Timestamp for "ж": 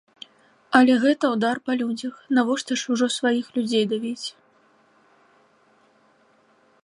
2.83-2.89